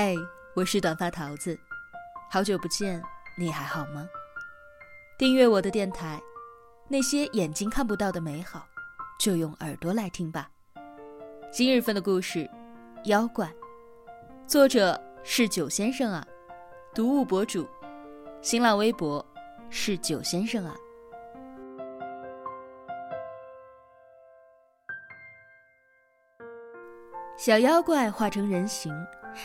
[0.00, 0.16] 嘿，
[0.54, 1.58] 我是短发桃子，
[2.30, 3.02] 好久不见，
[3.36, 4.08] 你还好吗？
[5.18, 6.22] 订阅我的电台，
[6.86, 8.64] 那些眼睛看不到的美好，
[9.18, 10.48] 就用耳朵来听吧。
[11.50, 12.48] 今日份的故事，
[13.06, 13.52] 妖怪，
[14.46, 16.24] 作者是九先生啊，
[16.94, 17.68] 读物博主，
[18.40, 19.26] 新浪微博
[19.68, 20.76] 是九先生啊。
[27.36, 28.94] 小妖怪化成人形。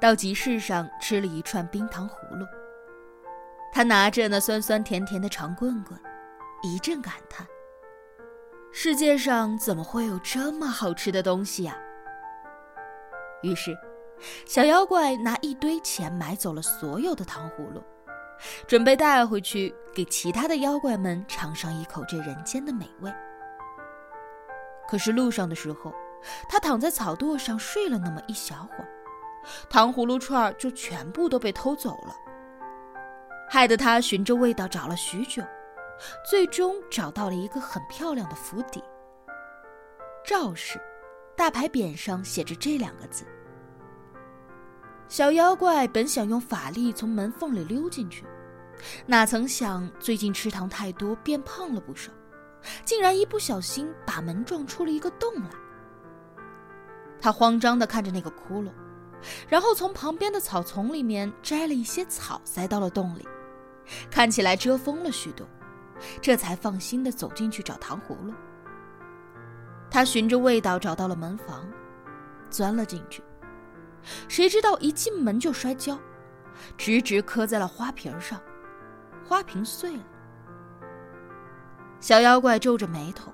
[0.00, 2.46] 到集市上吃了一串冰糖葫芦。
[3.72, 5.98] 他拿着那酸酸甜甜的长棍棍，
[6.62, 7.46] 一阵感叹
[8.72, 11.76] ：“世界上怎么会有这么好吃的东西呀？”
[13.42, 13.76] 于是，
[14.46, 17.82] 小妖怪拿一堆钱买走了所有的糖葫芦，
[18.66, 23.12] 准备带回去给其他的妖怪们尝上一口这人间的美味。
[24.88, 25.92] 可是路上的时候，
[26.48, 28.88] 他躺在草垛上睡了那么一小会儿。
[29.68, 32.14] 糖葫芦串就全部都被偷走了，
[33.48, 35.42] 害得他循着味道找了许久，
[36.28, 38.82] 最终找到了一个很漂亮的府邸。
[40.24, 40.80] 赵氏，
[41.36, 43.24] 大牌匾上写着这两个字。
[45.06, 48.24] 小妖怪本想用法力从门缝里溜进去，
[49.06, 52.10] 哪曾想最近吃糖太多，变胖了不少，
[52.84, 55.50] 竟然一不小心把门撞出了一个洞来。
[57.20, 58.70] 他慌张地看着那个窟窿。
[59.48, 63.26] 然后从旁边的草丛里面摘了一些草，塞到了洞里，
[64.10, 65.46] 看起来遮风了许多，
[66.20, 68.32] 这才放心的走进去找糖葫芦。
[69.90, 71.66] 他循着味道找到了门房，
[72.50, 73.22] 钻了进去，
[74.28, 75.98] 谁知道一进门就摔跤，
[76.76, 78.40] 直直磕在了花瓶上，
[79.26, 80.02] 花瓶碎了。
[82.00, 83.32] 小妖怪皱着眉头，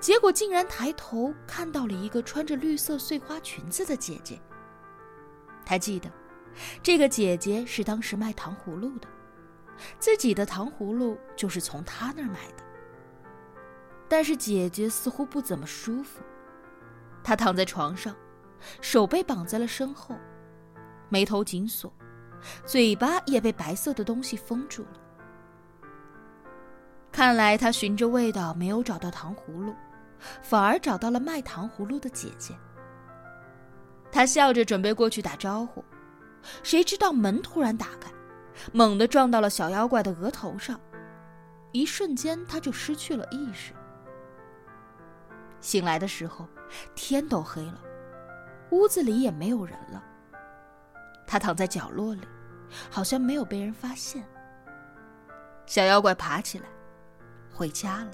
[0.00, 4.40] 结果竟然抬头看到了一个穿着绿色碎花裙子的姐姐。
[5.64, 6.10] 他记得，
[6.82, 9.08] 这个姐姐是当时卖糖葫芦的，
[9.98, 12.64] 自己的糖葫芦就是从她那儿买的。
[14.08, 16.20] 但是姐姐似乎不怎么舒服，
[17.22, 18.14] 她躺在床上，
[18.80, 20.14] 手被绑在了身后，
[21.08, 21.92] 眉头紧锁，
[22.64, 25.00] 嘴巴也被白色的东西封住了。
[27.10, 29.74] 看来他循着味道没有找到糖葫芦，
[30.42, 32.54] 反而找到了卖糖葫芦的姐姐。
[34.14, 35.84] 他笑着准备过去打招呼，
[36.62, 38.08] 谁知道门突然打开，
[38.72, 40.80] 猛地撞到了小妖怪的额头上，
[41.72, 43.72] 一瞬间他就失去了意识。
[45.60, 46.48] 醒来的时候，
[46.94, 47.80] 天都黑了，
[48.70, 50.00] 屋子里也没有人了。
[51.26, 52.20] 他躺在角落里，
[52.88, 54.22] 好像没有被人发现。
[55.66, 56.66] 小妖怪爬起来，
[57.52, 58.12] 回家了。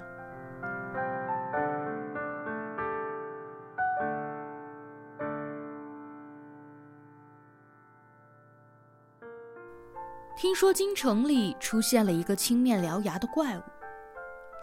[10.41, 13.61] 听说京城里出现了一个青面獠牙的怪物，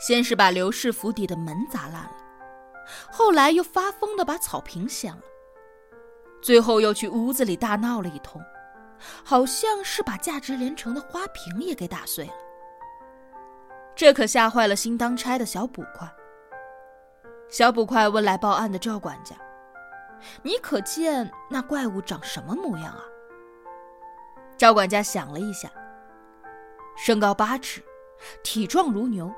[0.01, 2.17] 先是把刘氏府邸的门砸烂了，
[3.13, 5.23] 后来又发疯的把草坪掀了，
[6.43, 8.43] 最后又去屋子里大闹了一通，
[9.25, 12.33] 好像是把价值连城的花瓶也给打碎了。
[13.95, 16.13] 这可吓坏了新当差的小捕快。
[17.49, 19.37] 小捕快问来报案的赵管家
[20.43, 23.05] ：“你可见那怪物长什么模样啊？”
[24.59, 25.71] 赵管家想了一下，
[26.97, 27.81] 身高八尺，
[28.43, 29.33] 体壮如牛，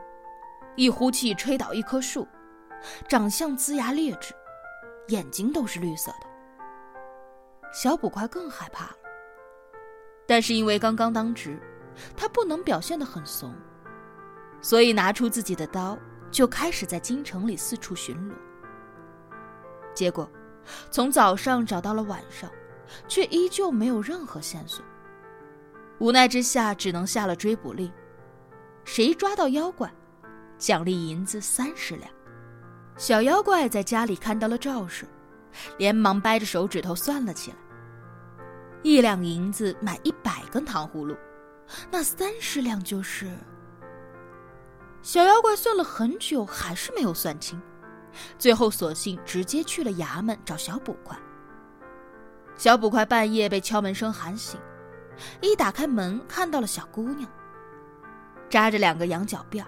[0.77, 2.27] 一呼气吹倒一棵树，
[3.07, 4.33] 长相龇牙劣质，
[5.09, 6.27] 眼睛都是绿色的。
[7.71, 8.97] 小捕快更害怕了，
[10.27, 11.61] 但是因为刚刚当值，
[12.17, 13.55] 他不能表现得很怂，
[14.63, 15.99] 所以拿出自己的刀，
[16.31, 18.35] 就开始在京城里四处巡逻。
[19.95, 20.27] 结果，
[20.91, 22.51] 从早上找到了晚上，
[23.07, 24.83] 却依旧没有任何线索。
[26.01, 27.93] 无奈之下，只能下了追捕令。
[28.85, 29.93] 谁抓到妖怪，
[30.57, 32.11] 奖励银子三十两。
[32.97, 35.07] 小妖怪在家里看到了赵氏，
[35.77, 37.57] 连忙掰着手指头算了起来：
[38.83, 41.15] 一两银子买一百根糖葫芦，
[41.91, 43.31] 那三十两就是……
[45.03, 47.61] 小妖怪算了很久，还是没有算清，
[48.39, 51.15] 最后索性直接去了衙门找小捕快。
[52.57, 54.59] 小捕快半夜被敲门声喊醒。
[55.41, 57.29] 一打开门，看到了小姑娘，
[58.49, 59.65] 扎着两个羊角辫，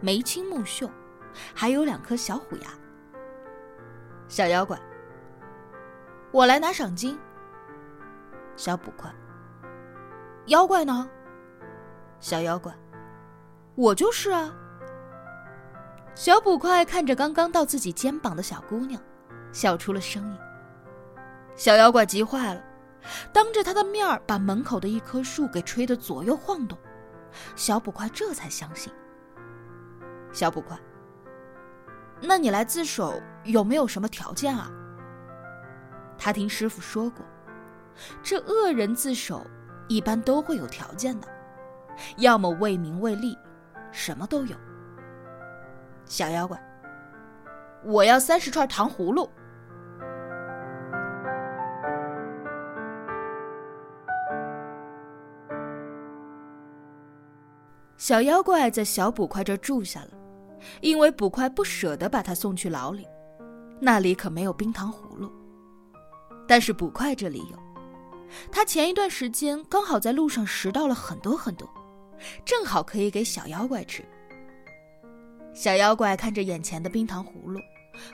[0.00, 0.90] 眉清目秀，
[1.54, 2.68] 还有两颗小虎牙。
[4.28, 4.80] 小妖怪，
[6.30, 7.18] 我来拿赏金。
[8.56, 9.10] 小捕快，
[10.46, 11.08] 妖怪呢？
[12.20, 12.72] 小妖怪，
[13.74, 14.52] 我就是啊。
[16.14, 19.00] 小捕快看着刚刚到自己肩膀的小姑娘，
[19.52, 20.38] 笑出了声音。
[21.54, 22.62] 小妖怪急坏了。
[23.32, 26.78] 当着他的面儿把门口的一棵树给吹得左右晃动。
[27.56, 28.92] 小捕快这才相信。
[30.32, 30.78] 小捕快，
[32.20, 34.70] 那你来自首有没有什么条件啊？
[36.18, 37.24] 他听师傅说过，
[38.22, 39.46] 这恶人自首
[39.88, 41.28] 一般都会有条件的，
[42.18, 43.36] 要么为名为利，
[43.90, 44.56] 什么都有。
[46.04, 46.62] 小妖怪，
[47.82, 49.28] 我要三十串糖葫芦。
[58.12, 60.10] 小妖怪在小捕快这住下了，
[60.82, 63.08] 因为捕快不舍得把他送去牢里，
[63.80, 65.32] 那里可没有冰糖葫芦。
[66.46, 67.58] 但是捕快这里有，
[68.50, 71.66] 他前一段时间刚好在路上拾到了很多很多，
[72.44, 74.04] 正好可以给小妖怪吃。
[75.54, 77.58] 小妖怪看着眼前的冰糖葫芦，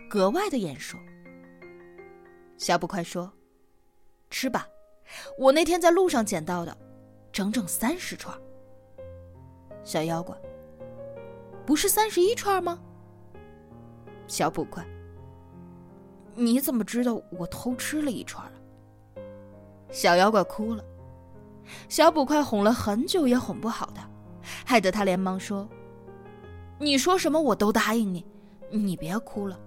[0.08, 0.96] 格外的眼熟。
[2.56, 3.32] 小捕快说
[4.30, 4.64] ：“吃吧，
[5.36, 6.78] 我那天在路上捡到的，
[7.32, 8.32] 整整三十串。”
[9.88, 10.36] 小妖怪，
[11.64, 12.78] 不是三十一串吗？
[14.26, 14.86] 小捕快，
[16.34, 18.52] 你怎么知道我偷吃了一串啊？
[19.90, 20.84] 小妖怪哭了，
[21.88, 24.06] 小捕快哄了很久也哄不好他，
[24.66, 25.66] 害得他连忙说
[26.78, 28.26] ：“你说什么我都答应你，
[28.70, 29.58] 你别哭了。”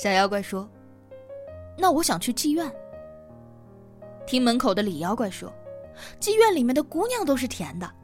[0.00, 0.70] 小妖怪说
[1.76, 2.72] ：“那我想去妓院。”
[4.24, 5.52] 听门口的李妖怪说
[6.22, 7.94] ：“妓院里面的姑娘都是甜的。”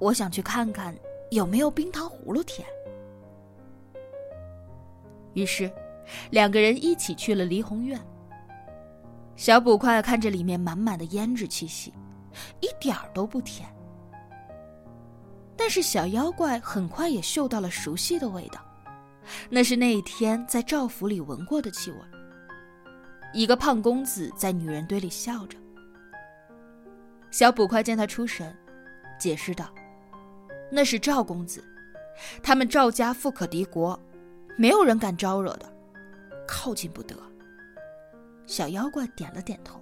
[0.00, 0.92] 我想去看看
[1.30, 2.66] 有没有冰糖葫芦甜。
[5.34, 5.70] 于是，
[6.30, 8.00] 两个人一起去了梨红院。
[9.36, 11.94] 小捕快看着里面满满的胭脂气息，
[12.60, 13.68] 一点儿都不甜。
[15.56, 18.60] 但是小妖怪很快也嗅到了熟悉的味道，
[19.48, 21.98] 那是那一天在赵府里闻过的气味。
[23.32, 25.56] 一个胖公子在女人堆里笑着。
[27.30, 28.52] 小捕快见他出神，
[29.18, 29.72] 解释道。
[30.70, 31.64] 那是赵公子，
[32.42, 33.98] 他们赵家富可敌国，
[34.56, 35.70] 没有人敢招惹的，
[36.46, 37.16] 靠近不得。
[38.46, 39.80] 小妖怪点了点头。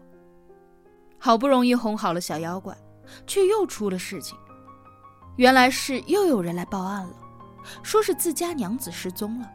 [1.18, 2.76] 好不容易哄好了小妖怪，
[3.26, 4.38] 却又出了事情。
[5.36, 7.14] 原来是又有人来报案了，
[7.82, 9.50] 说是自家娘子失踪了。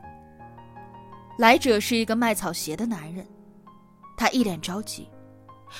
[1.39, 3.25] 来者是一个卖草鞋的男人，
[4.15, 5.09] 他一脸着急，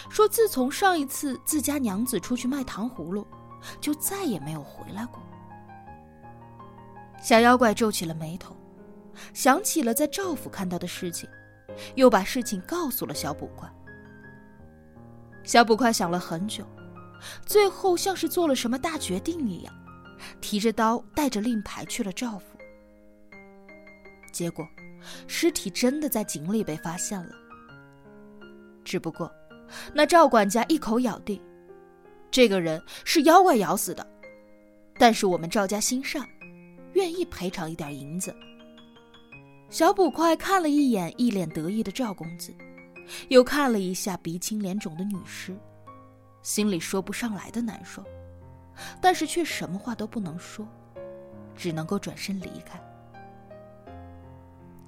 [0.10, 3.28] 说自从上一次自家娘子出去卖糖葫芦，
[3.80, 5.22] 就再也没有回来过。
[7.24, 8.54] 小妖怪皱起了眉头，
[9.34, 11.28] 想起了在赵府看到的事情，
[11.96, 13.68] 又把事情告诉了小捕快。
[15.46, 16.68] 小捕快想了很久，
[17.46, 19.74] 最后像是做了什么大决定一样，
[20.42, 22.58] 提着刀带着令牌去了赵府。
[24.34, 24.68] 结果，
[25.26, 27.34] 尸体真的在井里被发现了。
[28.84, 29.32] 只不过，
[29.94, 31.42] 那赵管家一口咬定，
[32.30, 34.06] 这个人是妖怪咬死的，
[34.98, 36.28] 但是我们赵家心善。
[37.04, 38.34] 愿意赔偿一点银子。
[39.70, 42.56] 小捕快看了一眼一脸得意的赵公子，
[43.28, 45.54] 又看了一下鼻青脸肿的女尸，
[46.44, 48.02] 心里说不上来的难受，
[49.02, 50.66] 但是却什么话都不能说，
[51.58, 52.82] 只能够转身离开。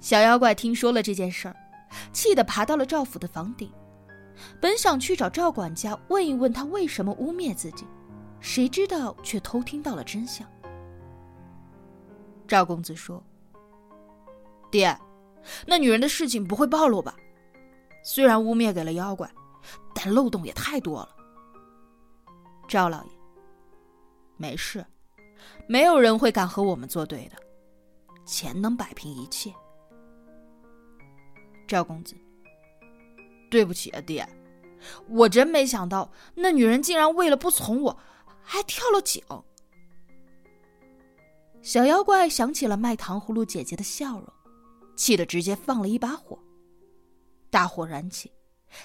[0.00, 1.56] 小妖怪听说了这件事儿，
[2.14, 3.70] 气得爬到了赵府的房顶，
[4.58, 7.84] 本想去找赵管家问一问他为什么污蔑自己，
[8.40, 10.48] 谁知道却偷听到了真相。
[12.46, 13.22] 赵公子说
[14.70, 14.96] ：“爹，
[15.66, 17.16] 那女人的事情不会暴露吧？
[18.04, 19.30] 虽然污蔑给了妖怪，
[19.94, 21.16] 但漏洞也太多了。”
[22.68, 23.10] 赵老爷，
[24.36, 24.84] 没事，
[25.68, 27.36] 没有人会敢和我们作对的，
[28.24, 29.52] 钱能摆平一切。
[31.66, 32.14] 赵公子，
[33.50, 34.28] 对不起啊，爹，
[35.08, 37.98] 我真没想到那女人竟然为了不从我，
[38.40, 39.22] 还跳了井。
[41.66, 44.32] 小妖怪想起了卖糖葫芦姐姐的笑容，
[44.94, 46.38] 气得直接放了一把火。
[47.50, 48.30] 大火燃起，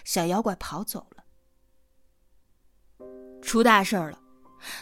[0.04, 1.24] 小妖怪跑走了。
[3.40, 4.20] 出大事了！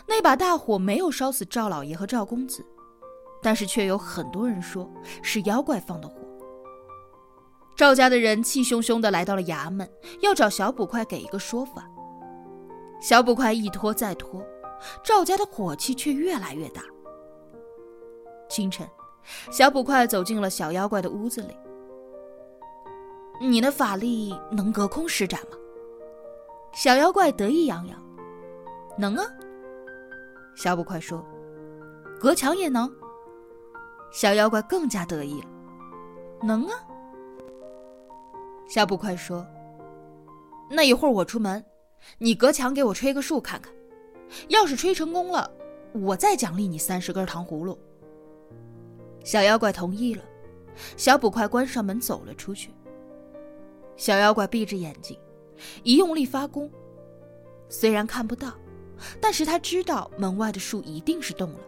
[0.08, 2.66] 那把大火没有烧死赵老爷和赵公子，
[3.44, 4.90] 但是却有很多人说
[5.22, 6.16] 是妖怪放的火。
[7.76, 9.92] 赵家的人气汹汹的来到了衙门，
[10.22, 11.86] 要找小捕快给一个说法。
[13.02, 14.42] 小捕快一拖再拖，
[15.04, 16.82] 赵家的火气却越来越大。
[18.50, 18.86] 清晨，
[19.52, 21.56] 小捕快走进了小妖怪的屋子里。
[23.40, 25.58] 你的法力能隔空施展吗？
[26.74, 27.98] 小妖怪得意洋洋
[28.98, 29.24] ：“能啊。”
[30.58, 31.26] 小捕快说
[32.20, 32.92] ：“隔墙也能。”
[34.12, 35.48] 小妖怪更加得意了
[36.44, 36.76] ：“能啊。”
[38.68, 39.46] 小捕快说
[40.70, 41.64] ：“那一会儿我出门，
[42.18, 43.74] 你隔墙给我吹个数看看，
[44.50, 45.50] 要是吹成功了，
[45.94, 47.78] 我再奖励你三十根糖葫芦。”
[49.30, 50.24] 小妖怪同意了，
[50.98, 52.72] 小捕快关上门走了出去。
[53.96, 55.16] 小妖怪闭着眼睛，
[55.84, 56.68] 一用力发功，
[57.70, 58.56] 虽然看不到，
[59.22, 61.60] 但是他知道门外的树一定是动了。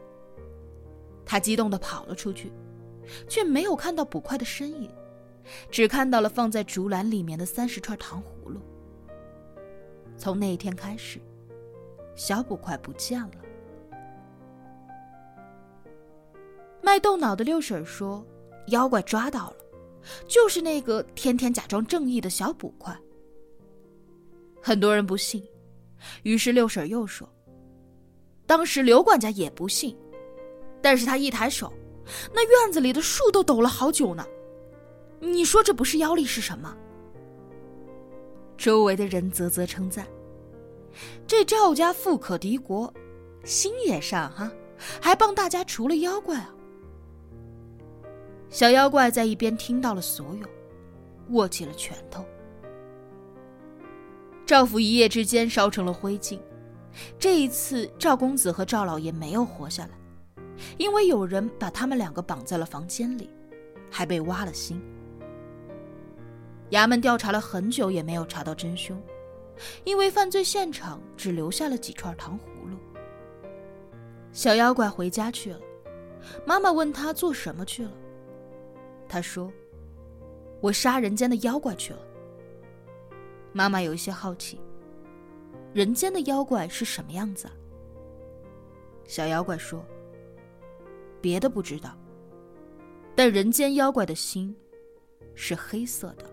[1.24, 2.52] 他激动地跑了出去，
[3.30, 4.90] 却没有看到捕快的身影，
[5.70, 8.60] 只看到了放在竹篮里面的三十串糖葫芦。
[10.18, 11.22] 从那一天开始，
[12.16, 13.32] 小捕快不见了。
[16.82, 18.26] 卖豆脑的六婶说
[18.68, 19.58] ：“妖怪抓到了，
[20.28, 22.98] 就是那个天天假装正义的小捕快。”
[24.62, 25.44] 很多人不信，
[26.24, 27.28] 于是六婶又说
[28.46, 29.96] ：“当时刘管家也不信，
[30.82, 31.72] 但是他一抬手，
[32.34, 34.26] 那院子里的树都抖了好久呢。
[35.20, 36.76] 你说这不是妖力是什么？”
[38.58, 40.08] 周围的人啧啧称赞
[41.26, 42.92] ：“这赵家富可敌国，
[43.44, 44.52] 心也善哈，
[45.02, 46.54] 还帮大家除了妖怪啊。”
[48.52, 50.46] 小妖怪在一边听到了所有，
[51.30, 52.26] 握起了拳头。
[54.46, 56.38] 赵府一夜之间烧成了灰烬。
[57.18, 59.92] 这一次，赵公子和赵老爷没有活下来，
[60.78, 63.30] 因为有人把他们两个绑在了房间里，
[63.90, 64.82] 还被挖了心。
[66.72, 69.02] 衙门调查了很久也没有查到真凶，
[69.86, 72.78] 因为犯罪现场只留下了几串糖葫芦。
[74.34, 75.60] 小妖怪回家去了，
[76.46, 77.92] 妈妈问他做什么去了。
[79.12, 79.52] 他说
[80.64, 82.00] ：“我杀人间的妖怪去了。”
[83.52, 84.58] 妈妈有一些好奇，
[85.74, 87.54] 人间的妖怪是什么样子啊？
[89.04, 89.86] 小妖怪说
[91.20, 91.94] ：“别的不知道，
[93.14, 94.56] 但人间妖怪的心
[95.36, 96.24] 是黑色的。”